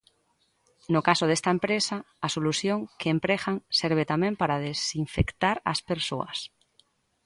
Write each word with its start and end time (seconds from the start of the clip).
No 0.93 1.01
caso 1.07 1.25
desta 1.27 1.49
empresa, 1.55 1.97
a 2.25 2.27
solución 2.35 2.79
que 2.99 3.13
empregan 3.15 3.55
serve 3.79 4.03
tamén 4.11 4.33
para 4.41 4.61
desinfectar 4.67 5.55
as 5.71 5.79
persoas. 5.89 6.37